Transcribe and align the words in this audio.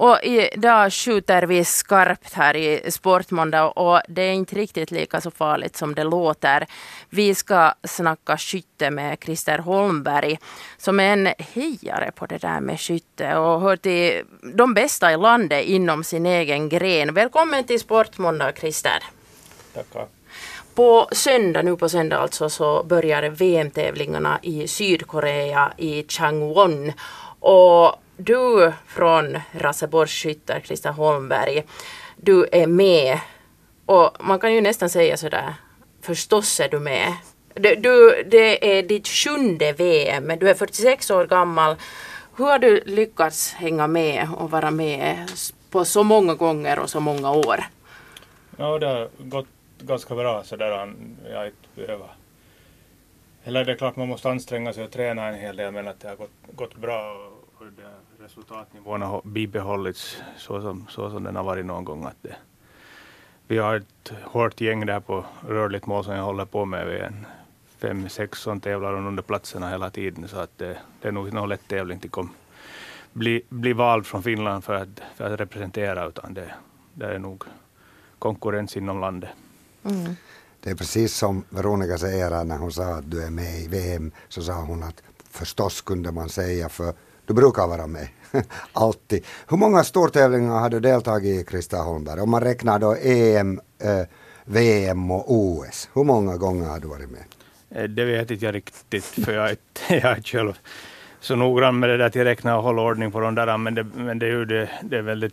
Och 0.00 0.18
idag 0.22 0.92
skjuter 0.92 1.42
vi 1.42 1.64
skarpt 1.64 2.34
här 2.34 2.56
i 2.56 2.90
Sportmåndag 2.90 3.68
och 3.68 4.00
det 4.08 4.22
är 4.22 4.32
inte 4.32 4.54
riktigt 4.54 4.90
lika 4.90 5.20
så 5.20 5.30
farligt 5.30 5.76
som 5.76 5.94
det 5.94 6.04
låter. 6.04 6.66
Vi 7.10 7.34
ska 7.34 7.72
snacka 7.84 8.36
skytte 8.36 8.90
med 8.90 9.18
Christer 9.24 9.58
Holmberg 9.58 10.38
som 10.76 11.00
är 11.00 11.12
en 11.12 11.28
hejare 11.38 12.10
på 12.14 12.26
det 12.26 12.38
där 12.38 12.60
med 12.60 12.80
skytte 12.80 13.36
och 13.36 13.60
hör 13.60 13.76
till 13.76 14.24
de 14.54 14.74
bästa 14.74 15.12
i 15.12 15.16
landet 15.16 15.64
inom 15.64 16.04
sin 16.04 16.26
egen 16.26 16.68
gren. 16.68 17.14
Välkommen 17.14 17.64
till 17.64 17.80
Sportmåndag 17.80 18.52
Christer. 18.52 19.02
Tackar. 19.74 20.06
På 20.74 21.08
söndag, 21.12 21.62
nu 21.62 21.76
på 21.76 21.88
söndag 21.88 22.18
alltså, 22.18 22.50
så 22.50 22.84
börjar 22.84 23.22
VM-tävlingarna 23.30 24.38
i 24.42 24.68
Sydkorea 24.68 25.72
i 25.76 26.04
Changwon. 26.08 26.92
Och 27.40 27.94
du 28.18 28.72
från 28.86 29.38
Raseborgs 29.52 30.12
skyttar, 30.12 30.60
Christer 30.60 30.92
Holmberg, 30.92 31.64
du 32.16 32.46
är 32.52 32.66
med. 32.66 33.18
Och 33.86 34.16
man 34.20 34.38
kan 34.38 34.54
ju 34.54 34.60
nästan 34.60 34.90
säga 34.90 35.16
sådär, 35.16 35.54
förstås 36.02 36.60
är 36.60 36.68
du 36.68 36.80
med. 36.80 37.12
Du, 37.54 38.24
det 38.30 38.78
är 38.78 38.82
ditt 38.82 39.08
sjunde 39.08 39.72
VM, 39.72 40.32
du 40.40 40.50
är 40.50 40.54
46 40.54 41.10
år 41.10 41.26
gammal. 41.26 41.76
Hur 42.36 42.44
har 42.44 42.58
du 42.58 42.82
lyckats 42.86 43.52
hänga 43.52 43.86
med 43.86 44.28
och 44.36 44.50
vara 44.50 44.70
med 44.70 45.30
på 45.70 45.84
så 45.84 46.02
många 46.02 46.34
gånger 46.34 46.78
och 46.78 46.90
så 46.90 47.00
många 47.00 47.32
år? 47.32 47.64
Ja, 48.56 48.78
det 48.78 48.86
har 48.86 49.08
gått 49.18 49.46
ganska 49.78 50.14
bra 50.14 50.42
sådär. 50.44 50.94
Jag 51.30 51.46
inte 51.46 51.68
behöver... 51.74 52.06
Eller 53.44 53.64
det 53.64 53.72
är 53.72 53.76
klart 53.76 53.96
man 53.96 54.08
måste 54.08 54.30
anstränga 54.30 54.72
sig 54.72 54.84
och 54.84 54.90
träna 54.90 55.26
en 55.28 55.34
hel 55.34 55.56
del 55.56 55.72
men 55.72 55.88
att 55.88 56.00
det 56.00 56.08
har 56.08 56.16
gått, 56.16 56.30
gått 56.52 56.76
bra 56.76 57.30
och 57.58 57.64
det, 57.66 57.82
resultatnivån 58.28 59.02
har 59.02 59.22
bibehållits 59.24 60.22
så 60.36 60.60
som, 60.60 60.86
så 60.88 61.10
som 61.10 61.24
den 61.24 61.36
har 61.36 61.44
varit 61.44 61.66
någon 61.66 61.84
gång. 61.84 62.04
Att 62.04 62.16
det, 62.22 62.36
vi 63.46 63.58
har 63.58 63.76
ett 63.76 64.12
hårt 64.24 64.60
gäng 64.60 64.86
där 64.86 65.00
på 65.00 65.24
rörligt 65.48 65.86
mål 65.86 66.04
som 66.04 66.14
jag 66.14 66.24
håller 66.24 66.44
på 66.44 66.64
med. 66.64 66.86
Vi 66.86 66.98
är 66.98 67.06
en 67.06 67.26
fem, 67.78 68.08
sex 68.08 68.38
som 68.38 68.60
tävlar 68.60 68.92
under 68.94 69.22
platserna 69.22 69.70
hela 69.70 69.90
tiden 69.90 70.28
så 70.28 70.38
att 70.38 70.58
det, 70.58 70.78
det 71.00 71.08
är 71.08 71.12
nog 71.12 71.28
ingen 71.28 71.48
lätt 71.48 71.68
tävling 71.68 71.98
till 71.98 72.10
kom 72.10 72.30
bli, 73.12 73.42
bli 73.48 73.72
vald 73.72 74.06
från 74.06 74.22
Finland 74.22 74.64
för 74.64 74.74
att, 74.74 75.00
för 75.16 75.34
att 75.34 75.40
representera 75.40 76.06
utan 76.08 76.34
det, 76.34 76.54
det 76.94 77.06
är 77.06 77.18
nog 77.18 77.44
konkurrens 78.18 78.76
inom 78.76 79.00
landet. 79.00 79.30
Mm. 79.84 80.14
Det 80.60 80.70
är 80.70 80.74
precis 80.74 81.14
som 81.14 81.44
Veronica 81.48 81.98
säger 81.98 82.44
när 82.44 82.58
hon 82.58 82.72
sa 82.72 82.82
att 82.82 83.10
du 83.10 83.24
är 83.24 83.30
med 83.30 83.60
i 83.60 83.68
VM 83.68 84.12
så 84.28 84.42
sa 84.42 84.52
hon 84.52 84.82
att 84.82 85.02
förstås 85.30 85.80
kunde 85.80 86.12
man 86.12 86.28
säga 86.28 86.68
för 86.68 86.94
du 87.28 87.34
brukar 87.34 87.66
vara 87.66 87.86
med. 87.86 88.08
Alltid. 88.72 89.24
Hur 89.48 89.56
många 89.56 89.84
stortävlingar 89.84 90.60
har 90.60 90.70
du 90.70 90.80
deltagit 90.80 91.40
i 91.40 91.44
Krista 91.44 91.76
Holmberg? 91.76 92.20
Om 92.20 92.30
man 92.30 92.40
räknar 92.40 92.78
då 92.78 92.96
EM, 93.02 93.60
eh, 93.82 94.06
VM 94.44 95.10
och 95.10 95.24
OS. 95.28 95.88
Hur 95.94 96.04
många 96.04 96.36
gånger 96.36 96.68
har 96.68 96.80
du 96.80 96.88
varit 96.88 97.10
med? 97.10 97.24
Eh, 97.70 97.88
det 97.88 98.04
vet 98.04 98.30
inte 98.30 98.44
jag 98.44 98.54
riktigt 98.54 99.04
för 99.04 99.32
jag 99.32 99.50
är, 99.50 99.56
jag 99.88 100.18
är 100.18 100.22
själv 100.22 100.58
så 101.20 101.36
noggrann 101.36 101.78
med 101.78 101.88
det 101.88 101.96
där 101.96 102.06
att 102.06 102.14
jag 102.14 102.24
räknar 102.24 102.56
och 102.56 102.62
håller 102.62 102.82
ordning 102.82 103.12
på 103.12 103.20
de 103.20 103.34
där. 103.34 103.58
Men 103.58 103.74
det, 103.74 103.84
men 103.94 104.18
det 104.18 104.26
är 104.26 104.30
ju 104.30 104.44
det, 104.44 104.70
det 104.82 104.96
är 104.96 105.02
väl 105.02 105.20
det 105.20 105.30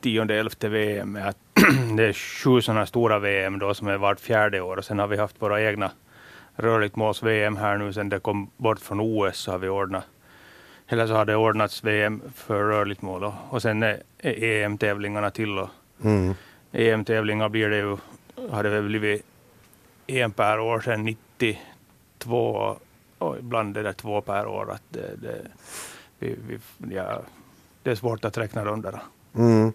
tionde, 0.00 0.34
elfte 0.34 0.68
VM. 0.68 1.18
Att 1.24 1.36
det 1.96 2.04
är 2.04 2.12
sju 2.12 2.60
sådana 2.60 2.86
stora 2.86 3.18
VM 3.18 3.58
då 3.58 3.74
som 3.74 3.88
är 3.88 3.96
vart 3.96 4.20
fjärde 4.20 4.60
år 4.60 4.76
och 4.76 4.84
sen 4.84 4.98
har 4.98 5.06
vi 5.06 5.16
haft 5.16 5.42
våra 5.42 5.62
egna 5.62 5.90
rörligt 6.56 6.96
måls-VM 6.96 7.56
här 7.56 7.78
nu 7.78 7.92
sen 7.92 8.08
det 8.08 8.20
kom 8.20 8.50
bort 8.56 8.80
från 8.80 9.00
OS 9.00 9.36
så 9.36 9.50
har 9.50 9.58
vi 9.58 9.68
ordnat 9.68 10.04
eller 10.88 11.06
så 11.06 11.14
har 11.14 11.24
det 11.24 11.36
ordnats 11.36 11.84
VM 11.84 12.22
för 12.34 12.64
rörligt 12.64 13.02
mål 13.02 13.24
och, 13.24 13.34
och 13.50 13.62
sen 13.62 13.82
är 13.82 14.02
EM-tävlingarna 14.18 15.30
till 15.30 15.58
och 15.58 15.68
mm. 16.04 16.34
EM-tävlingar 16.72 17.48
blir 17.48 17.68
det 17.68 17.76
ju, 17.76 17.96
har 18.50 18.62
det 18.62 18.70
väl 18.70 18.82
blivit 18.82 19.22
en 20.06 20.32
per 20.32 20.60
år 20.60 20.80
sedan 20.80 21.04
92 21.04 22.76
och 23.18 23.38
ibland 23.38 23.76
är 23.76 23.82
det 23.82 23.92
två 23.92 24.20
per 24.20 24.46
år. 24.46 24.72
Att 24.72 24.82
det, 24.88 25.10
det, 25.22 25.38
vi, 26.18 26.36
vi, 26.78 26.94
ja, 26.94 27.22
det 27.82 27.90
är 27.90 27.94
svårt 27.94 28.24
att 28.24 28.38
räkna 28.38 28.64
rundorna. 28.64 29.00
Mm, 29.36 29.72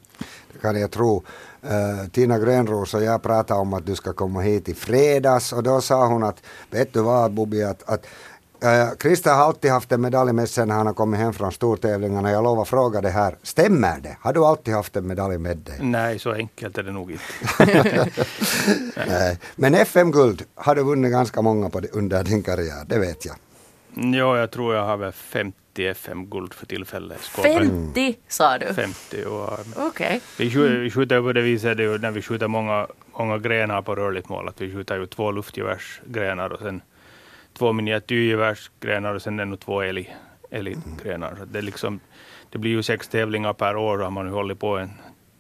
det 0.54 0.60
kan 0.60 0.80
jag 0.80 0.92
tro. 0.92 1.24
Uh, 1.64 2.10
Tina 2.12 2.40
Grönros 2.40 2.94
och 2.94 3.04
jag 3.04 3.24
pratade 3.24 3.60
om 3.60 3.74
att 3.74 3.86
du 3.86 3.96
ska 3.96 4.14
komma 4.14 4.42
hit 4.42 4.70
i 4.70 4.74
fredags 4.74 5.54
och 5.54 5.64
då 5.64 5.82
sa 5.82 6.08
hon 6.08 6.24
att, 6.24 6.44
vet 6.70 6.94
du 6.94 7.02
vad 7.02 7.32
Bobby, 7.32 7.64
att, 7.64 7.90
att 7.90 8.08
uh, 8.64 8.96
Krista 8.98 9.34
har 9.34 9.44
alltid 9.44 9.72
haft 9.72 9.92
en 9.92 10.02
medalj 10.02 10.34
med 10.34 10.50
sig 10.50 10.66
när 10.66 10.76
han 10.76 10.88
har 10.88 10.94
kommit 10.94 11.20
hem 11.20 11.34
från 11.34 11.52
stortävlingarna. 11.52 12.32
Jag 12.32 12.44
lovar 12.44 12.66
fråga 12.66 13.02
det 13.02 13.10
här, 13.10 13.36
stämmer 13.44 14.00
det? 14.00 14.18
Har 14.22 14.34
du 14.34 14.46
alltid 14.46 14.74
haft 14.74 14.96
en 14.96 15.08
medalj 15.08 15.38
med 15.38 15.58
dig? 15.58 15.78
Nej, 15.82 16.20
så 16.20 16.32
enkelt 16.32 16.78
är 16.78 16.84
det 16.84 16.92
nog 16.92 17.12
inte. 17.12 18.10
Nej. 19.08 19.38
Men 19.56 19.76
FM-guld 19.76 20.44
har 20.56 20.76
du 20.76 20.84
vunnit 20.84 21.12
ganska 21.12 21.42
många 21.42 21.70
på 21.70 21.80
det, 21.80 21.88
under 21.92 22.24
din 22.24 22.44
karriär, 22.44 22.86
det 22.88 23.00
vet 23.00 23.26
jag. 23.26 23.36
Ja, 23.94 24.38
jag 24.38 24.52
tror 24.52 24.76
jag 24.76 24.86
har 24.86 24.98
väl 24.98 25.12
50 25.12 25.56
FM-guld 25.88 26.54
för 26.54 26.66
tillfället. 26.66 27.20
50 27.20 28.18
sa 28.28 28.58
du? 28.58 28.74
50. 28.74 29.26
Okej. 29.26 29.88
Okay. 29.88 30.20
Vi, 30.38 30.52
skjuter, 30.52 30.78
vi 30.78 30.92
skjuter 30.92 31.22
på 31.22 31.34
det 31.34 31.42
viset 31.42 31.78
det 31.78 32.02
när 32.02 32.12
vi 32.12 32.22
skjuter 32.22 32.48
många, 32.48 32.88
många 33.18 33.38
grenar 33.38 33.82
på 33.82 33.96
rörligt 33.96 34.30
mål. 34.30 34.48
Att 34.48 34.62
vi 34.62 34.74
skjuter 34.74 35.00
ju 35.00 35.06
två 35.06 35.32
luftgevärsgrenar 35.32 36.50
och 36.50 36.60
sen 36.60 36.82
två 37.58 37.74
miniatyrgevärsgrenar 37.74 39.16
och 39.16 39.22
sen 39.22 39.40
ännu 39.40 39.58
två 39.58 39.82
älg, 39.82 40.16
älggrenar. 40.52 41.36
Så 41.40 41.46
det, 41.46 41.62
liksom, 41.62 42.00
det 42.50 42.58
blir 42.58 42.72
ju 42.72 42.84
sex 42.84 43.08
tävlingar 43.08 43.54
per 43.54 43.76
år 43.76 43.98
och 43.98 44.04
har 44.04 44.12
man 44.12 44.30
hållit 44.30 44.60
på 44.60 44.78
en 44.78 44.90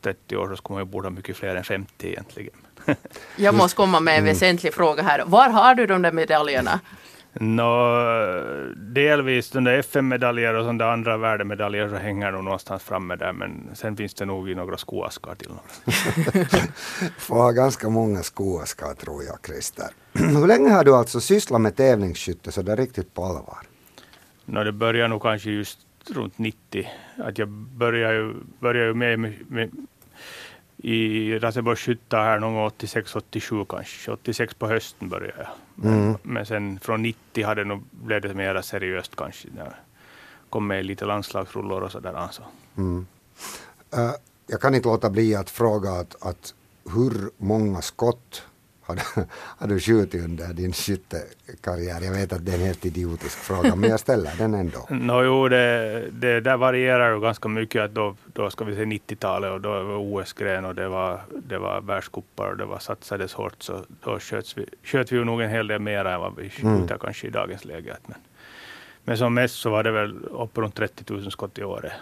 30 0.01 0.37
år 0.37 0.49
så 0.49 0.55
skulle 0.55 0.75
man 0.75 0.85
ju 0.85 0.91
borde 0.91 1.05
ha 1.07 1.11
mycket 1.11 1.37
fler 1.37 1.55
än 1.55 1.63
50 1.63 2.07
egentligen. 2.07 2.53
Jag 3.35 3.55
måste 3.55 3.75
komma 3.75 3.99
med 3.99 4.13
en 4.13 4.19
mm. 4.19 4.33
väsentlig 4.33 4.73
fråga 4.73 5.03
här. 5.03 5.23
Var 5.25 5.49
har 5.49 5.75
du 5.75 5.85
de 5.85 6.01
där 6.01 6.11
medaljerna? 6.11 6.79
Nå, 7.33 7.95
delvis 8.75 9.49
de 9.49 9.67
FN-medaljer 9.67 10.53
och 10.53 10.65
sådana 10.65 10.91
andra 10.91 11.17
värdemedaljer 11.17 11.89
så 11.89 11.95
hänger 11.95 12.31
nog 12.31 12.43
någonstans 12.43 12.83
framme 12.83 13.15
där, 13.15 13.33
men 13.33 13.69
sen 13.73 13.97
finns 13.97 14.13
det 14.13 14.25
nog 14.25 14.49
i 14.49 14.55
några 14.55 14.77
skoaskar 14.77 15.35
till. 15.35 15.49
Får 17.17 17.35
ha 17.35 17.51
ganska 17.51 17.89
många 17.89 18.23
skoaskar 18.23 18.93
tror 18.93 19.23
jag, 19.23 19.37
Christer. 19.45 19.87
Hur 20.13 20.47
länge 20.47 20.69
har 20.69 20.83
du 20.83 20.95
alltså 20.95 21.19
sysslat 21.21 21.61
med 21.61 21.75
tävlingsskytte 21.75 22.51
så 22.51 22.61
där 22.61 22.77
riktigt 22.77 23.13
på 23.13 23.23
allvar? 23.23 23.57
Nå, 24.45 24.63
det 24.63 24.71
börjar 24.71 25.07
nog 25.07 25.21
kanske 25.21 25.49
just 25.49 25.79
runt 26.07 26.37
90. 26.37 26.87
Att 27.17 27.37
jag 27.37 27.49
började 27.49 28.15
ju, 28.15 28.33
började 28.59 28.87
ju 28.87 28.93
med, 28.93 29.19
med 29.47 29.71
i 30.83 31.39
Raseborgs 31.39 31.79
skyttar 31.79 32.23
här 32.23 32.39
någon 32.39 32.53
gång 32.53 32.69
86-87 32.69 33.65
kanske. 33.69 34.11
86 34.11 34.53
på 34.53 34.67
hösten 34.67 35.09
började 35.09 35.33
jag. 35.37 35.91
Mm. 35.91 36.17
Men 36.23 36.45
sen 36.45 36.79
från 36.79 37.01
90 37.01 37.45
hade 37.45 37.63
nog, 37.63 37.83
blev 37.91 38.21
det 38.21 38.33
mer 38.33 38.61
seriöst 38.61 39.15
kanske. 39.15 39.47
Jag 39.57 39.73
kom 40.49 40.67
med 40.67 40.85
lite 40.85 41.05
landslagsrullor 41.05 41.81
och 41.81 41.91
sådär. 41.91 42.13
Alltså. 42.13 42.43
Mm. 42.77 43.07
Uh, 43.97 44.11
jag 44.47 44.61
kan 44.61 44.75
inte 44.75 44.87
låta 44.87 45.09
bli 45.09 45.35
att 45.35 45.49
fråga 45.49 45.91
att, 45.91 46.15
att 46.23 46.53
hur 46.93 47.31
många 47.37 47.81
skott 47.81 48.43
har 48.89 48.95
du, 48.95 49.25
har 49.31 49.67
du 49.67 49.79
skjutit 49.79 50.23
under 50.23 50.53
din 50.53 50.73
skyttekarriär? 50.73 52.01
Jag 52.01 52.11
vet 52.11 52.33
att 52.33 52.45
det 52.45 52.51
är 52.51 52.55
en 52.55 52.65
helt 52.65 52.85
idiotisk 52.85 53.37
fråga, 53.37 53.75
men 53.75 53.89
jag 53.89 53.99
ställer 53.99 54.31
den 54.37 54.53
ändå. 54.53 54.87
no, 54.89 55.23
jo, 55.23 55.47
det, 55.47 56.05
det 56.11 56.41
där 56.41 56.57
varierar 56.57 57.13
ju 57.13 57.19
ganska 57.19 57.49
mycket. 57.49 57.81
Att 57.81 57.93
då, 57.93 58.15
då 58.33 58.49
ska 58.49 58.65
vi 58.65 58.75
se 58.75 58.85
90-talet 58.85 59.51
och 59.51 59.61
då 59.61 59.69
var 59.69 59.97
OS-gren 59.97 60.65
och 60.65 60.75
det 60.75 60.87
var, 60.87 61.21
det 61.47 61.57
var 61.57 61.81
världscupar 61.81 62.51
och 62.51 62.57
det 62.57 62.65
var 62.65 62.79
satsades 62.79 63.33
hårt. 63.33 63.63
Så 63.63 63.85
då 64.03 64.19
sköt 64.19 64.57
vi, 64.57 64.65
sköt 64.83 65.11
vi 65.11 65.15
ju 65.15 65.23
nog 65.23 65.41
en 65.41 65.49
hel 65.49 65.67
del 65.67 65.79
mer 65.79 66.05
än 66.05 66.19
vad 66.19 66.35
vi 66.35 66.49
skjuter 66.49 66.69
mm. 66.69 66.99
kanske 66.99 67.27
i 67.27 67.29
dagens 67.29 67.65
läge. 67.65 67.97
Men, 68.05 68.17
men 69.03 69.17
som 69.17 69.33
mest 69.33 69.55
så 69.55 69.69
var 69.69 69.83
det 69.83 69.91
väl 69.91 70.25
upp 70.25 70.57
runt 70.57 70.75
30 70.75 71.13
000 71.13 71.31
skott 71.31 71.57
i 71.57 71.63
året. 71.63 71.93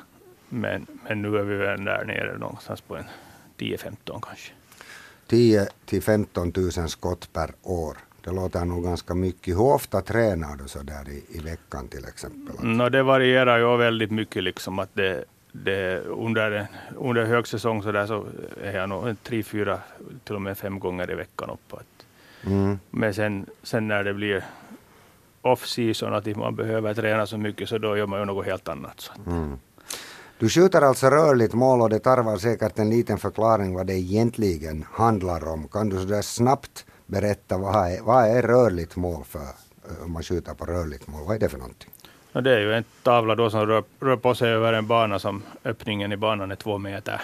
Men, 0.50 0.88
men 1.08 1.22
nu 1.22 1.38
är 1.38 1.44
vi 1.44 1.56
väl 1.56 1.86
där 1.86 2.06
nere 2.06 2.38
någonstans 2.38 2.82
på 2.82 2.96
en 2.96 3.06
10-15 3.58 3.96
kanske. 4.06 4.54
10 5.28 5.68
till 5.86 6.02
15 6.02 6.54
000 6.56 6.72
skott 6.72 7.34
per 7.34 7.52
år. 7.64 7.98
Det 8.24 8.32
låter 8.32 8.66
nog 8.66 8.84
ganska 8.84 9.14
mycket. 9.14 9.56
Hur 9.56 9.62
ofta 9.62 10.02
tränar 10.02 10.56
du 10.56 10.68
så 10.68 10.80
där 10.80 11.10
i, 11.10 11.24
i 11.30 11.40
veckan 11.40 11.88
till 11.88 12.06
exempel? 12.06 12.56
No, 12.62 12.90
det 12.90 13.04
varierar 13.04 13.58
ju 13.58 13.78
väldigt 13.78 14.12
mycket. 14.12 14.44
Liksom 14.44 14.80
att 14.80 14.90
det, 14.94 15.26
det, 15.52 16.00
under, 16.00 16.68
under 16.98 17.26
högsäsong 17.26 17.84
så, 17.84 17.92
där 17.92 18.06
så 18.06 18.26
är 18.64 18.78
jag 18.78 18.90
nog 18.90 19.24
tre, 19.24 19.44
fyra, 19.44 19.80
till 20.24 20.36
och 20.36 20.42
med 20.42 20.58
fem 20.58 20.80
gånger 20.80 21.12
i 21.12 21.16
veckan 21.16 21.50
uppåt. 21.50 22.06
Mm. 22.46 22.80
Men 22.90 23.14
sen, 23.14 23.46
sen 23.64 23.88
när 23.88 24.04
det 24.04 24.14
blir 24.14 24.44
off-season, 25.42 26.14
att 26.14 26.38
man 26.38 26.56
behöver 26.56 26.94
träna 26.94 27.26
så 27.26 27.38
mycket, 27.38 27.70
så 27.70 27.78
då 27.78 27.98
gör 27.98 28.08
man 28.08 28.20
ju 28.20 28.26
något 28.26 28.46
helt 28.46 28.68
annat. 28.68 29.00
Så. 29.00 29.12
Mm. 29.32 29.60
Du 30.40 30.50
skjuter 30.50 30.82
alltså 30.82 31.08
rörligt 31.08 31.54
mål 31.54 31.82
och 31.82 31.90
det 31.90 32.00
tarvar 32.00 32.38
säkert 32.38 32.80
en 32.80 32.90
liten 32.90 33.18
förklaring 33.18 33.76
vad 33.76 33.88
det 33.88 33.94
egentligen 33.94 34.86
handlar 34.92 35.48
om. 35.48 35.68
Kan 35.68 35.90
du 35.90 36.00
sådär 36.00 36.22
snabbt 36.22 36.86
berätta 37.06 37.58
vad 37.58 37.76
är, 37.76 38.02
vad 38.02 38.28
är 38.28 38.42
rörligt 38.42 38.96
mål 38.96 39.24
för, 39.24 39.48
om 40.06 40.12
man 40.12 40.24
skjuter 40.24 40.54
på 40.54 40.66
rörligt 40.66 41.08
mål? 41.08 41.22
Vad 41.28 41.36
är 41.36 41.40
det 41.40 41.50
för 41.50 41.58
någonting? 41.58 41.90
Och 42.34 42.44
det 42.44 42.56
är 42.56 42.60
ju 42.60 42.74
en 42.74 42.84
tavla 43.04 43.36
då 43.36 43.50
som 43.50 43.66
rör, 43.66 43.84
rör 44.00 44.16
på 44.16 44.36
sig 44.36 44.52
över 44.52 44.74
en 44.74 44.88
bana 44.88 45.20
som 45.20 45.44
öppningen 45.66 46.12
i 46.12 46.18
banan 46.18 46.52
är 46.52 46.56
två 46.56 46.78
meter. 46.78 47.22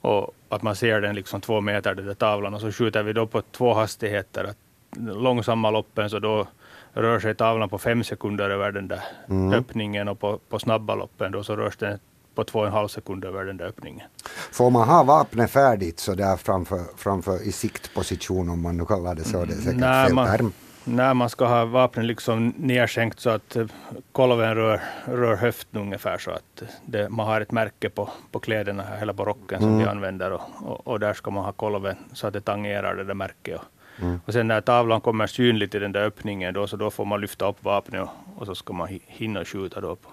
Och 0.00 0.34
att 0.48 0.62
man 0.62 0.76
ser 0.76 1.00
den 1.00 1.14
liksom 1.14 1.40
två 1.40 1.60
meter, 1.60 1.94
den 1.94 2.06
där 2.06 2.14
tavlan, 2.14 2.54
och 2.54 2.60
så 2.60 2.72
skjuter 2.72 3.02
vi 3.02 3.12
då 3.12 3.26
på 3.26 3.42
två 3.42 3.74
hastigheter. 3.74 4.44
Att 4.44 4.56
långsamma 4.96 5.70
loppen 5.70 6.10
så 6.10 6.18
då 6.18 6.46
rör 6.92 7.20
sig 7.20 7.34
tavlan 7.34 7.68
på 7.68 7.78
fem 7.78 8.04
sekunder 8.04 8.50
över 8.50 8.72
den 8.72 8.88
där 8.88 9.02
mm. 9.28 9.52
öppningen 9.52 10.08
och 10.08 10.20
på, 10.20 10.38
på 10.48 10.58
snabba 10.58 10.94
loppen 10.94 11.32
då 11.32 11.44
så 11.44 11.56
rörs 11.56 11.76
den 11.76 11.98
på 12.38 12.44
två 12.44 12.58
och 12.58 12.66
en 12.66 12.72
halv 12.72 12.88
sekund 12.88 13.24
över 13.24 13.44
den 13.44 13.56
där 13.56 13.64
öppningen. 13.66 14.06
Får 14.52 14.70
man 14.70 14.88
ha 14.88 15.02
vapnet 15.02 15.50
färdigt 15.50 16.00
så 16.00 16.14
där 16.14 16.36
framför, 16.36 16.80
framför 16.96 17.42
i 17.48 17.52
siktposition 17.52 18.48
om 18.48 18.62
man 18.62 18.76
nu 18.76 18.84
kallar 18.84 19.14
det 19.14 19.24
så? 19.24 19.44
Det 19.44 19.52
är 19.52 19.56
säkert 19.56 19.80
Nej, 19.80 20.06
fel 20.06 20.14
man, 20.14 20.26
term. 20.26 20.52
när 20.84 21.14
man 21.14 21.30
ska 21.30 21.46
ha 21.46 21.64
vapnet 21.64 22.04
liksom 22.04 22.54
nedskänkt 22.56 23.20
så 23.20 23.30
att 23.30 23.56
eh, 23.56 23.66
kolven 24.12 24.54
rör, 24.54 24.80
rör 25.04 25.36
höften 25.36 25.80
ungefär 25.80 26.18
så 26.18 26.30
att 26.30 26.62
det, 26.86 27.08
man 27.08 27.26
har 27.26 27.40
ett 27.40 27.52
märke 27.52 27.88
på, 27.90 28.08
på 28.30 28.38
kläderna 28.38 28.82
här, 28.82 29.02
eller 29.02 29.12
på 29.12 29.24
rocken 29.24 29.60
som 29.60 29.68
Mm. 29.68 29.78
vi 29.80 29.84
använder 29.90 30.30
och, 30.32 30.40
och, 30.66 30.86
och 30.86 31.00
där 31.00 31.14
ska 31.14 31.30
man 31.30 31.44
ha 31.44 31.52
kolven 31.52 31.96
så 32.12 32.26
att 32.26 32.32
det 32.32 32.40
tangerar 32.40 32.94
det 32.96 33.04
där 33.04 33.14
märket. 33.14 33.56
Och, 33.58 33.64
Mm. 34.02 34.20
och 34.26 34.32
sen 34.32 34.48
när 34.48 34.60
tavlan 34.60 35.00
kommer 35.00 35.26
synligt 35.26 35.74
i 35.74 35.78
den 35.78 35.92
där 35.92 36.04
öppningen 36.06 36.54
då 36.54 36.66
så 36.66 36.76
då 36.76 36.90
får 36.90 37.04
man 37.04 37.20
lyfta 37.20 37.48
upp 37.48 37.64
vapnet 37.64 38.02
och, 38.02 38.08
och 38.40 38.46
så 38.46 38.54
ska 38.54 38.72
man 38.72 38.88
hi- 38.88 39.00
hinna 39.06 39.44
skjuta 39.44 39.80
då. 39.80 39.96
På. 39.96 40.08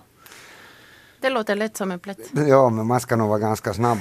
Det 1.25 1.29
låter 1.29 1.55
lätt 1.55 1.77
som 1.77 1.91
en 1.91 1.99
plätt. 1.99 2.17
Ja, 2.47 2.69
men 2.69 2.87
man 2.87 2.99
ska 2.99 3.15
nog 3.15 3.29
vara 3.29 3.39
ganska 3.39 3.73
snabb. 3.73 3.97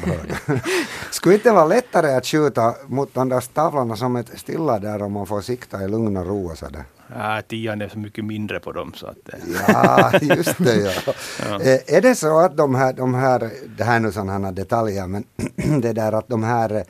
Skulle 1.10 1.34
inte 1.34 1.50
vara 1.50 1.64
lättare 1.64 2.14
att 2.14 2.26
skjuta 2.26 2.74
mot 2.86 3.14
de 3.14 3.28
där 3.28 3.40
tavlorna 3.40 3.96
som 3.96 4.16
är 4.16 4.24
stilla 4.36 4.78
där 4.78 5.02
och 5.02 5.10
man 5.10 5.26
får 5.26 5.40
sikta 5.40 5.84
i 5.84 5.88
lugn 5.88 6.16
och 6.16 6.26
ro 6.26 6.50
och 6.50 6.58
sådär? 6.58 6.84
Ja, 7.14 7.42
tian 7.48 7.82
är 7.82 7.88
så 7.88 7.98
mycket 7.98 8.24
mindre 8.24 8.60
på 8.60 8.72
dem 8.72 8.92
så 8.94 9.06
att 9.06 9.28
eh, 9.32 9.38
Ja, 9.68 10.12
just 10.20 10.58
det 10.58 10.76
ja. 10.76 11.14
Ja. 11.48 11.60
Eh, 11.60 11.96
Är 11.96 12.00
det 12.00 12.14
så 12.14 12.38
att 12.38 12.56
de 12.56 12.74
här, 12.74 12.92
de 12.92 13.14
här, 13.14 13.50
det 13.78 13.84
här 13.84 13.96
är 13.96 14.00
nu 14.00 14.12
sådana 14.12 14.52
detaljer, 14.52 15.06
men 15.06 15.24
det 15.80 15.92
där 15.92 16.12
att 16.12 16.28
de 16.28 16.42
här, 16.42 16.74
eh, 16.74 16.82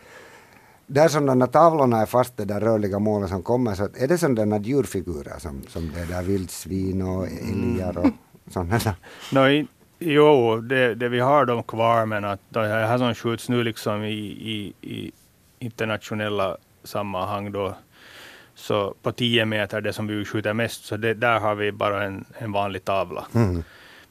där 0.87 1.09
som 1.09 1.27
de 1.27 1.39
där 1.39 1.47
tavlorna 1.47 2.01
är 2.01 2.07
fast, 2.07 2.37
det 2.37 2.45
där 2.45 2.61
rörliga 2.61 2.99
målen 2.99 3.29
som 3.29 3.43
kommer, 3.43 3.75
så 3.75 3.89
är 3.95 4.09
det 4.09 4.19
sådana 4.19 4.59
djurfigurer 4.59 5.39
som, 5.39 5.63
som 5.69 5.93
det 5.95 6.15
där 6.15 6.23
vildsvin 6.23 7.03
och 7.03 7.27
älgar 7.27 7.99
och 7.99 8.11
sådana 8.53 8.79
där? 8.79 8.95
No, 9.33 9.67
jo, 10.05 10.61
det, 10.61 10.95
det 10.95 11.09
vi 11.09 11.21
har 11.21 11.45
dem 11.45 11.62
kvar, 11.62 12.06
men 12.06 12.25
att 12.25 12.41
det 12.49 12.61
här 12.61 12.99
som 12.99 13.15
skjuts 13.15 13.49
nu 13.49 13.62
liksom 13.62 14.05
i, 14.05 14.12
i, 14.12 14.73
i 14.81 15.12
internationella 15.59 16.56
sammanhang 16.85 17.53
då, 17.53 17.75
så 18.55 18.95
på 19.03 19.12
10 19.12 19.45
meter, 19.45 19.81
det 19.81 19.93
som 19.93 20.06
vi 20.06 20.25
skjuter 20.25 20.53
mest, 20.53 20.85
så 20.85 20.97
det, 20.97 21.15
där 21.15 21.41
har 21.41 21.55
vi 21.55 21.73
bara 21.73 22.05
en, 22.05 22.25
en 22.39 22.53
vanlig 22.53 22.85
tavla. 22.85 23.27
Mm. 23.35 23.62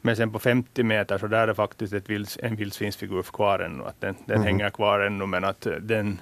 Men 0.02 0.16
sen 0.16 0.32
på 0.32 0.40
50 0.40 0.84
meter 0.84 1.18
så 1.18 1.28
där 1.28 1.38
är 1.44 1.48
det 1.48 1.56
faktiskt 1.56 1.94
ett 1.94 2.10
vilds, 2.10 2.40
en 2.44 2.56
vildsvinsfigur 2.56 3.22
kvar 3.24 3.60
ännu. 3.60 3.84
Att 3.84 4.02
den 4.02 4.16
den 4.26 4.38
Mhm. 4.38 4.46
hänger 4.48 4.70
kvar 4.70 5.00
ännu, 5.00 5.26
men 5.26 5.44
att 5.44 5.66
eh, 5.66 5.74
den, 5.74 6.22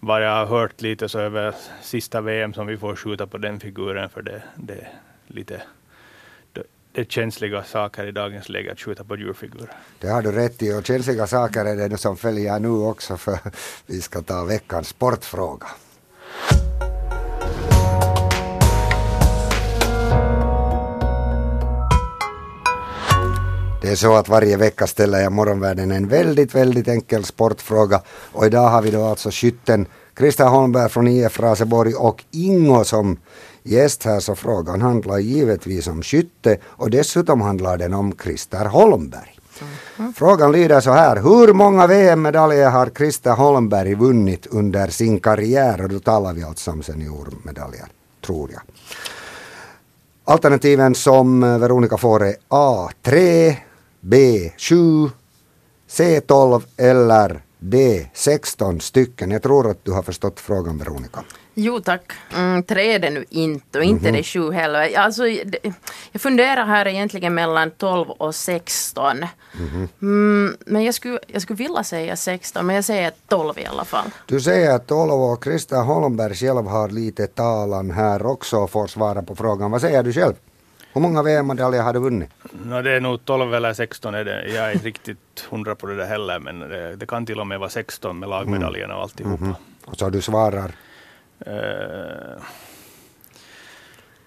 vad 0.00 0.24
jag 0.24 0.30
har 0.30 0.46
hört 0.46 0.80
lite 0.80 1.08
så 1.08 1.18
över 1.18 1.54
sista 1.82 2.20
VM 2.20 2.52
som 2.54 2.66
vi 2.66 2.76
får 2.76 2.96
skjuta 2.96 3.26
på 3.26 3.38
den 3.38 3.60
figuren, 3.60 4.08
för 4.08 4.22
det, 4.22 4.42
det 4.56 4.72
är 4.72 4.88
lite 5.26 5.62
det, 6.92 7.00
är 7.00 7.04
känsliga 7.04 7.64
saker 7.64 8.06
i 8.06 8.12
dagens 8.12 8.48
läge 8.48 8.72
att 8.72 8.80
skjuta 8.80 9.04
på 9.04 9.16
djurfigurer. 9.16 9.72
Det 9.98 10.08
har 10.08 10.22
du 10.22 10.32
rätt 10.32 10.62
i 10.62 10.72
och 10.72 10.86
känsliga 10.86 11.26
saker 11.26 11.64
är 11.64 11.88
det 11.88 11.98
som 11.98 12.16
följer 12.16 12.60
nu 12.60 12.68
också 12.68 13.16
för 13.16 13.38
vi 13.86 14.00
ska 14.00 14.22
ta 14.22 14.44
veckans 14.44 14.88
sportfråga. 14.88 15.66
Det 23.82 23.90
är 23.90 23.96
så 23.96 24.16
att 24.16 24.28
varje 24.28 24.56
vecka 24.56 24.86
ställer 24.86 25.20
jag 25.20 25.32
morgonvärden 25.32 25.90
en 25.90 26.08
väldigt, 26.08 26.54
väldigt 26.54 26.88
enkel 26.88 27.24
sportfråga 27.24 28.02
och 28.32 28.46
idag 28.46 28.68
har 28.68 28.82
vi 28.82 28.90
då 28.90 29.04
alltså 29.04 29.30
skytten 29.30 29.86
Christer 30.18 30.44
Holmberg 30.44 30.88
från 30.88 31.08
IF 31.08 31.40
Raseborg 31.40 31.94
och 31.94 32.24
Ingo 32.30 32.84
som 32.84 33.18
gäst 33.62 34.02
här 34.02 34.20
så 34.20 34.34
frågan 34.34 34.82
handlar 34.82 35.18
givetvis 35.18 35.86
om 35.86 36.02
skytte 36.02 36.58
och 36.64 36.90
dessutom 36.90 37.40
handlar 37.40 37.78
den 37.78 37.94
om 37.94 38.14
Christer 38.22 38.64
Holmberg. 38.64 39.38
Frågan 40.14 40.52
lyder 40.52 40.80
så 40.80 40.90
här. 40.90 41.16
Hur 41.16 41.52
många 41.52 41.86
VM-medaljer 41.86 42.70
har 42.70 42.90
Christer 42.96 43.32
Holmberg 43.32 43.94
vunnit 43.94 44.46
under 44.46 44.88
sin 44.88 45.20
karriär? 45.20 45.82
Och 45.82 45.88
då 45.88 45.98
talar 45.98 46.32
vi 46.32 46.42
alltså 46.42 46.70
om 46.70 46.82
seniormedaljer, 46.82 47.86
tror 48.26 48.50
jag. 48.52 48.62
Alternativen 50.24 50.94
som 50.94 51.40
Veronica 51.40 51.96
får 51.96 52.24
är 52.24 52.34
A3, 52.48 53.54
B7, 54.00 55.10
C12 55.90 56.62
eller 56.76 57.42
D16 57.62 58.78
stycken. 58.78 59.30
Jag 59.30 59.42
tror 59.42 59.70
att 59.70 59.84
du 59.84 59.92
har 59.92 60.02
förstått 60.02 60.40
frågan 60.40 60.78
Veronica. 60.78 61.24
Jo 61.54 61.80
tack. 61.80 62.12
Mm, 62.36 62.62
tre 62.62 62.94
är 62.94 62.98
det 62.98 63.10
nu 63.10 63.24
inte 63.28 63.78
och 63.78 63.84
inte 63.84 64.10
det 64.10 64.22
sju 64.22 64.52
heller. 64.52 64.98
Alltså, 64.98 65.28
jag 66.12 66.20
funderar 66.20 66.66
här 66.66 66.86
egentligen 66.86 67.34
mellan 67.34 67.70
12 67.70 68.10
och 68.10 68.34
16. 68.34 69.26
Mm, 70.02 70.56
men 70.66 70.84
jag 70.84 70.94
skulle, 70.94 71.18
jag 71.26 71.42
skulle 71.42 71.56
vilja 71.56 71.84
säga 71.84 72.16
16 72.16 72.66
men 72.66 72.76
jag 72.76 72.84
säger 72.84 73.12
12 73.28 73.58
i 73.58 73.66
alla 73.66 73.84
fall. 73.84 74.10
Du 74.26 74.40
säger 74.40 74.74
att 74.74 74.86
12 74.86 75.12
och 75.12 75.44
Christer 75.44 75.82
Holmberg 75.82 76.34
själv 76.34 76.66
har 76.66 76.88
lite 76.88 77.26
talan 77.26 77.90
här 77.90 78.26
också 78.26 78.56
och 78.56 78.70
får 78.70 78.86
svara 78.86 79.22
på 79.22 79.36
frågan. 79.36 79.70
Vad 79.70 79.80
säger 79.80 80.02
du 80.02 80.12
själv? 80.12 80.34
Hur 80.92 81.00
många 81.00 81.22
VM-medaljer 81.22 81.82
har 81.82 81.92
du 81.92 82.00
vunnit? 82.00 82.30
No, 82.64 82.82
det 82.82 82.90
är 82.90 83.00
nog 83.00 83.24
12 83.24 83.54
eller 83.54 83.74
16. 83.74 84.14
Är 84.14 84.24
det. 84.24 84.48
Jag 84.48 84.68
är 84.68 84.72
inte 84.72 84.86
riktigt 84.86 85.46
hundra 85.50 85.74
på 85.74 85.86
det 85.86 85.96
där 85.96 86.06
heller, 86.06 86.38
men 86.38 86.58
det, 86.60 86.96
det 86.96 87.06
kan 87.06 87.26
till 87.26 87.40
och 87.40 87.46
med 87.46 87.58
vara 87.58 87.70
16 87.70 88.18
med 88.18 88.28
lagmedaljerna 88.28 88.96
och 88.96 89.02
alltihopa. 89.02 89.54
Och 89.84 89.96
så 89.96 90.10
du 90.10 90.20
svarar 90.20 90.72
Eh, 91.46 92.42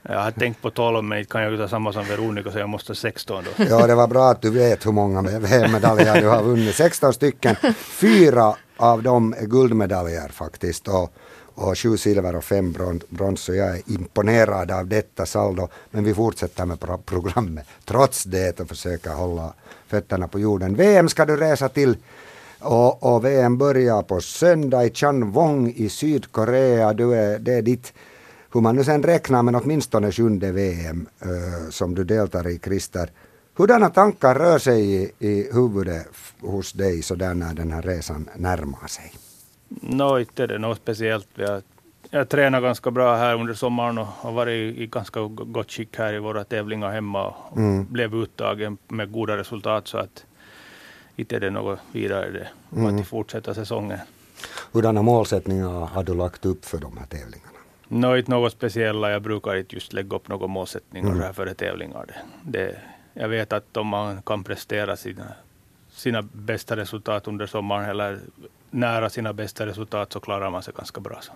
jag 0.02 0.20
har 0.20 0.32
tänkt 0.32 0.62
på 0.62 0.70
12, 0.70 1.04
men 1.04 1.18
inte 1.20 1.32
kan 1.32 1.42
jag 1.42 1.54
göra 1.54 1.68
samma 1.68 1.94
som 1.94 2.06
Veronica, 2.06 2.52
så 2.52 2.60
jag 2.60 2.70
måste 2.70 2.90
ha 2.90 2.96
16 2.96 3.44
då. 3.44 3.64
Ja, 3.70 3.88
det 3.88 3.96
var 3.96 4.08
bra 4.08 4.30
att 4.30 4.42
du 4.42 4.50
vet 4.50 4.86
hur 4.86 4.92
många 4.92 5.22
VM-medaljer 5.22 6.22
du 6.22 6.28
har 6.28 6.44
vunnit. 6.44 6.76
16 6.76 7.14
stycken. 7.14 7.56
Fyra 7.76 8.56
av 8.78 9.04
dem 9.04 9.34
är 9.38 9.46
guldmedaljer 9.46 10.30
faktiskt. 10.30 10.88
Och, 10.88 11.14
och 11.56 11.80
sju 11.80 11.98
silver 11.98 12.36
och 12.36 12.44
fem 12.44 12.76
brons. 13.10 13.42
Så 13.42 13.54
jag 13.54 13.78
är 13.78 13.82
imponerad 13.86 14.72
av 14.72 14.88
detta 14.88 15.26
saldo. 15.26 15.68
Men 15.92 16.04
vi 16.04 16.14
fortsätter 16.14 16.66
med 16.66 16.80
programmet 17.06 17.66
trots 17.86 18.24
det 18.24 18.60
och 18.60 18.68
försöker 18.68 19.10
hålla 19.10 19.54
fötterna 19.88 20.28
på 20.28 20.40
jorden. 20.40 20.76
VM 20.76 21.10
ska 21.10 21.26
du 21.26 21.38
resa 21.38 21.70
till. 21.70 21.98
Och, 22.60 23.04
och 23.04 23.26
VM 23.26 23.58
börjar 23.58 24.02
på 24.02 24.22
söndag 24.22 24.86
i 24.86 24.94
Chanwon 24.94 25.70
i 25.76 25.90
Sydkorea. 25.90 26.94
Du 26.94 27.14
är, 27.14 27.40
det 27.40 27.54
är 27.54 27.62
ditt 27.62 27.94
hur 28.54 28.62
man 28.62 28.76
nu 28.76 28.84
sen 28.84 29.04
räknar, 29.04 29.44
men 29.44 29.56
åtminstone 29.56 30.12
sjunde 30.12 30.52
VM 30.52 31.08
uh, 31.26 31.32
eh, 31.32 31.70
som 31.70 31.96
du 31.96 32.04
deltar 32.04 32.48
i, 32.48 32.60
Christer. 32.60 33.12
Hurdana 33.58 33.90
tankar 33.90 34.36
rör 34.36 34.60
sig 34.60 34.94
i, 34.94 35.12
i 35.20 35.50
huvudet 35.54 36.08
hos 36.42 36.74
dig 36.74 37.02
så 37.02 37.16
där 37.16 37.34
när 37.34 37.54
den 37.54 37.72
här 37.72 37.82
resan 37.82 38.30
närmar 38.36 38.88
sig? 38.88 39.14
Nå, 39.70 40.20
inte 40.20 40.44
är 40.44 40.48
det 40.48 40.58
något 40.58 40.78
speciellt. 40.78 41.28
Har, 41.38 41.62
jag 42.10 42.30
tränar 42.30 42.62
ganska 42.62 42.92
bra 42.92 43.16
här 43.16 43.36
under 43.36 43.54
sommaren 43.54 43.98
och 43.98 44.06
har 44.06 44.32
varit 44.32 44.78
i 44.78 44.88
ganska 44.88 45.22
gott 45.28 45.72
skick 45.72 45.98
här 45.98 46.14
i 46.14 46.20
våra 46.20 46.44
tävlingar 46.44 46.92
hemma 46.92 47.28
och 47.28 47.58
Mm. 47.58 47.86
blev 47.90 48.16
uttagen 48.16 48.78
med 48.88 49.12
goda 49.12 49.38
resultat 49.38 49.88
så 49.88 49.98
att 49.98 50.26
inte 51.16 51.36
är 51.36 51.40
det 51.40 51.50
något 51.50 51.80
vidare 51.92 52.30
det. 52.32 52.48
Mm. 52.78 53.00
Att 53.00 53.08
fortsätta 53.08 53.54
säsongen. 53.54 54.00
Hurdana 54.72 55.02
målsättningar 55.02 55.70
har 55.86 56.04
du 56.04 56.14
lagt 56.14 56.46
upp 56.46 56.66
för 56.66 56.78
de 56.78 56.98
här 56.98 57.06
tävlingarna? 57.06 57.52
Nå, 57.88 58.18
inte 58.18 58.32
något 58.32 58.52
speciella. 58.52 59.12
Jag 59.12 59.22
brukar 59.22 59.56
inte 59.56 59.76
just 59.76 59.94
lägga 59.94 60.16
upp 60.16 60.28
några 60.28 60.48
målsättningar 60.48 61.08
Mm. 61.10 61.22
här 61.22 61.34
före 61.34 61.54
tävlingar. 61.54 62.06
Det, 62.08 62.18
det, 62.58 62.76
jag 63.14 63.30
vet 63.30 63.54
att 63.54 63.78
om 63.78 63.88
man 63.88 64.22
kan 64.22 64.44
prestera 64.44 64.96
sina, 64.98 65.24
sina 65.92 66.22
bästa 66.22 66.76
resultat 66.76 67.28
under 67.28 67.46
sommaren 67.48 67.90
eller 67.90 68.20
nära 68.76 69.10
sina 69.10 69.34
bästa 69.34 69.66
resultat 69.66 70.14
så 70.14 70.20
klarar 70.20 70.50
man 70.50 70.64
sig 70.64 70.74
ganska 70.78 71.02
bra. 71.02 71.18
Så. 71.22 71.32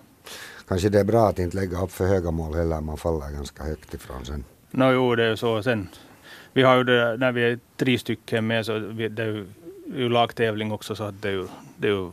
Kanske 0.68 0.88
det 0.88 1.00
är 1.00 1.04
bra 1.04 1.28
att 1.28 1.38
inte 1.38 1.56
lägga 1.56 1.82
upp 1.82 1.92
för 1.92 2.06
höga 2.06 2.30
mål 2.30 2.54
heller, 2.54 2.80
man 2.80 2.96
faller 2.96 3.30
ganska 3.30 3.64
högt 3.64 3.94
ifrån 3.94 4.24
sen. 4.24 4.44
Nå 4.70 4.92
jo, 4.92 5.14
det 5.14 5.24
är 5.24 5.28
ju 5.28 5.36
så. 5.36 5.62
Sen, 5.62 5.88
vi 6.52 6.62
har 6.62 6.76
ju 6.76 6.84
det, 6.84 7.16
när 7.16 7.32
vi 7.32 7.44
är 7.44 7.58
tre 7.76 7.98
stycken 7.98 8.46
med 8.46 8.66
så 8.66 8.78
vi, 8.78 9.08
det 9.08 9.22
är 9.22 9.26
ju, 9.26 9.46
ju 9.94 10.08
lagtävling 10.08 10.72
också 10.72 10.94
så 10.94 11.04
att 11.04 11.22
det 11.22 11.28
är 11.28 11.32
ju, 11.32 11.46
det 11.76 11.88
är 11.88 11.92
ju 11.92 12.10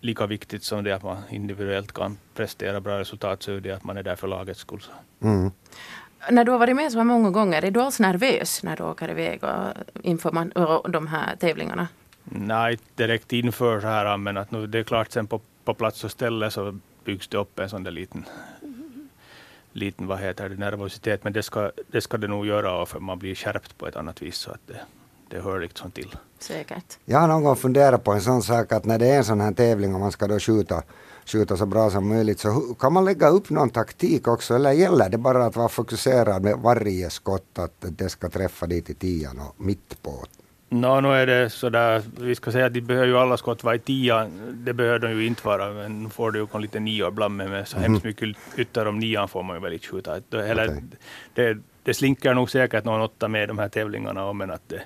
lika 0.00 0.26
viktigt 0.26 0.64
som 0.64 0.84
det 0.84 0.92
att 0.92 1.02
man 1.02 1.16
individuellt 1.30 1.92
kan 1.92 2.18
prestera 2.34 2.80
bra 2.80 2.98
resultat 2.98 3.42
så 3.42 3.52
är 3.52 3.60
det 3.60 3.70
att 3.70 3.84
man 3.84 3.96
är 3.96 4.02
där 4.02 4.16
för 4.16 4.28
lagets 4.28 4.60
skull. 4.60 4.80
Så. 4.80 4.92
Mm. 5.26 5.50
När 6.30 6.44
du 6.44 6.52
har 6.52 6.58
varit 6.58 6.76
med 6.76 6.92
så 6.92 6.98
här 6.98 7.04
många 7.04 7.30
gånger, 7.30 7.64
är 7.64 7.70
du 7.70 7.80
alls 7.80 8.00
nervös 8.00 8.62
när 8.62 8.76
du 8.76 8.82
åker 8.82 9.10
iväg 9.10 9.44
och 9.44 9.66
inför 10.02 10.32
man, 10.32 10.52
och 10.52 10.90
de 10.90 11.06
här 11.06 11.36
tävlingarna? 11.36 11.88
Nej, 12.30 12.72
inte 12.72 12.84
direkt 12.94 13.32
inför 13.32 13.80
så 13.80 13.86
här 13.86 14.16
men 14.16 14.36
att 14.36 14.50
nu, 14.50 14.66
det 14.66 14.78
är 14.78 14.82
klart 14.82 15.12
sen 15.12 15.26
på, 15.26 15.40
på 15.64 15.74
plats 15.74 16.04
och 16.04 16.10
ställe 16.10 16.50
så 16.50 16.78
byggs 17.04 17.28
det 17.28 17.38
upp 17.38 17.58
en 17.58 17.68
sån 17.68 17.84
där 17.84 17.90
liten, 17.90 18.24
liten 19.72 20.06
vad 20.06 20.18
heter 20.18 20.48
det, 20.48 20.56
nervositet, 20.56 21.24
men 21.24 21.32
det 21.32 21.42
ska, 21.42 21.70
det 21.90 22.00
ska 22.00 22.16
det 22.16 22.28
nog 22.28 22.46
göra 22.46 22.86
för 22.86 23.00
man 23.00 23.18
blir 23.18 23.34
skärpt 23.34 23.78
på 23.78 23.86
ett 23.86 23.96
annat 23.96 24.22
vis 24.22 24.36
så 24.36 24.50
att 24.50 24.60
det, 24.66 24.80
det 25.28 25.40
hör 25.40 25.60
liksom 25.60 25.90
till. 25.90 26.16
Säkert. 26.38 26.98
Jag 27.04 27.18
har 27.18 27.28
någon 27.28 27.44
gång 27.44 27.56
funderat 27.56 28.04
på 28.04 28.12
en 28.12 28.20
sån 28.20 28.42
sak 28.42 28.72
att 28.72 28.84
när 28.84 28.98
det 28.98 29.06
är 29.06 29.16
en 29.16 29.24
sån 29.24 29.40
här 29.40 29.52
tävling 29.52 29.94
och 29.94 30.00
man 30.00 30.12
ska 30.12 30.26
då 30.26 30.38
skjuta, 30.38 30.82
skjuta 31.24 31.56
så 31.56 31.66
bra 31.66 31.90
som 31.90 32.08
möjligt 32.08 32.40
så 32.40 32.74
kan 32.78 32.92
man 32.92 33.04
lägga 33.04 33.28
upp 33.28 33.50
någon 33.50 33.70
taktik 33.70 34.28
också 34.28 34.54
eller 34.54 34.72
gäller 34.72 35.08
det 35.08 35.18
bara 35.18 35.46
att 35.46 35.56
vara 35.56 35.68
fokuserad 35.68 36.42
med 36.42 36.58
varje 36.58 37.10
skott 37.10 37.58
att 37.58 37.84
det 37.98 38.08
ska 38.08 38.28
träffa 38.28 38.66
dit 38.66 38.90
i 38.90 38.94
tian 38.94 39.40
och 39.40 39.64
mitt 39.64 40.02
på? 40.02 40.24
No, 40.70 41.00
nu 41.00 41.08
är 41.08 41.26
det 41.26 41.50
sådär, 41.50 42.02
vi 42.20 42.34
ska 42.34 42.52
säga 42.52 42.66
att 42.66 42.74
de 42.74 42.80
behöver 42.80 43.06
ju 43.06 43.18
alla 43.18 43.36
skott 43.36 43.64
vara 43.64 43.74
i 43.74 43.78
tian, 43.78 44.30
det 44.64 44.72
behöver 44.72 44.98
de 44.98 45.12
ju 45.12 45.26
inte 45.26 45.46
vara, 45.46 45.72
men 45.72 46.02
nu 46.02 46.10
får 46.10 46.30
du 46.30 46.38
ju 46.38 46.46
en 46.54 46.60
liten 46.60 46.84
nio 46.84 47.08
ibland 47.08 47.36
med, 47.36 47.50
med 47.50 47.68
så 47.68 47.76
mm. 47.76 47.90
hemskt 47.90 48.04
mycket 48.04 48.36
ytter 48.56 48.86
om 48.86 48.98
nian 48.98 49.28
får 49.28 49.42
man 49.42 49.56
ju 49.56 49.62
väl 49.62 49.72
inte 49.72 49.86
skjuta. 49.86 50.20
Det, 50.28 50.52
okay. 50.52 50.80
det, 51.34 51.58
det 51.82 51.94
slinker 51.94 52.34
nog 52.34 52.50
säkert 52.50 52.84
någon 52.84 53.00
åtta 53.00 53.28
med 53.28 53.48
de 53.48 53.58
här 53.58 53.68
tävlingarna, 53.68 54.32
men 54.32 54.50
att 54.50 54.68
det, 54.68 54.82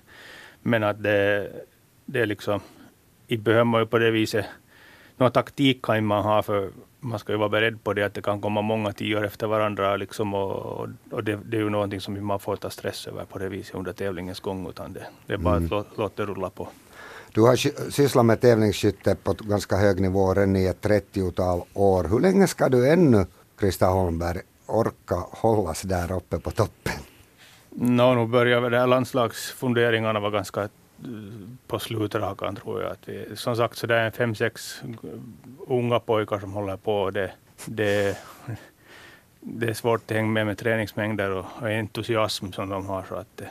men 0.63 0.83
att 0.85 1.03
det, 1.03 1.51
det 2.05 2.21
är 2.21 2.27
liksom, 2.27 2.61
inte 3.27 3.43
behöver 3.43 3.65
man 3.65 3.81
ju 3.81 3.87
på 3.87 3.99
det 3.99 4.11
viset, 4.11 4.47
någon 5.17 5.33
taktik 5.33 5.83
kan 5.83 6.05
man 6.05 6.25
ha 6.25 6.43
för 6.43 6.71
man 7.03 7.19
ska 7.19 7.33
ju 7.33 7.39
vara 7.39 7.49
beredd 7.49 7.85
på 7.85 7.93
det 7.93 8.03
att 8.03 8.15
det 8.15 8.23
kan 8.23 8.41
komma 8.41 8.63
många 8.63 8.93
tior 8.93 9.25
efter 9.25 9.47
varandra 9.47 9.97
liksom 9.97 10.35
och, 10.35 10.89
och 11.11 11.25
det, 11.25 11.39
det, 11.45 11.57
är 11.57 11.61
ju 11.61 11.71
någonting 11.71 12.01
som 12.01 12.27
man 12.27 12.41
får 12.41 12.57
ta 12.57 12.71
stress 12.71 13.07
över 13.07 13.25
på 13.25 13.39
det 13.39 13.49
viset 13.49 13.75
under 13.75 13.93
tävlingens 13.93 14.41
gång 14.41 14.69
utan 14.69 14.93
det, 14.93 15.07
det 15.27 15.33
är 15.33 15.39
bara 15.39 15.57
mm. 15.57 15.79
att 15.79 15.99
låta 15.99 16.27
det 16.27 16.33
rulla 16.33 16.51
på. 16.51 16.69
Du 17.35 17.41
har 17.41 17.57
sysslat 17.91 18.27
med 18.27 18.41
tävlingsskytte 18.41 19.15
på 19.15 19.33
ganska 19.33 19.77
hög 19.77 20.01
nivå 20.01 20.35
redan 20.35 20.57
i 20.57 20.67
ett 20.67 20.87
30-tal 20.87 21.63
år. 21.75 22.05
Hur 22.05 22.21
länge 22.21 22.47
ska 22.47 22.69
du 22.69 22.91
ännu, 22.91 23.27
Krista 23.59 23.87
Holmberg, 23.87 24.41
orka 24.67 25.15
hållas 25.31 25.83
där 25.83 26.13
uppe 26.13 26.39
på 26.39 26.51
toppen? 26.51 26.93
No, 27.71 28.15
nu 28.15 28.27
börjar 28.27 28.61
väl 28.61 28.71
de 28.73 28.79
här 28.79 28.87
landslagsfunderingarna 28.87 30.21
vara 30.21 30.31
ganska 30.31 30.69
på 31.67 31.79
slutrakan 31.79 32.57
tror 32.57 32.83
jag. 32.83 32.93
Att 32.93 33.09
vi, 33.09 33.37
som 33.37 33.57
sagt 33.57 33.79
så 33.79 33.87
det 33.87 33.97
är 33.97 34.11
fem, 34.11 34.35
sex 34.35 34.83
unga 35.67 36.01
pojkar 36.01 36.39
som 36.39 36.53
håller 36.53 36.77
på. 36.77 37.11
Det, 37.11 37.33
det, 37.67 38.19
det 39.41 39.67
är 39.67 39.75
svårt 39.75 40.01
att 40.11 40.17
hänga 40.17 40.29
med 40.29 40.47
med 40.47 40.59
träningsmängder 40.59 41.31
och, 41.31 41.47
entusiasm 41.63 42.53
som 42.53 42.69
de 42.69 42.87
har. 42.87 43.05
Så 43.09 43.15
att 43.15 43.43